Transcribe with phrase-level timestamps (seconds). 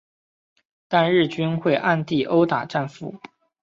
[0.87, 3.19] 但日军会暗地殴打战俘。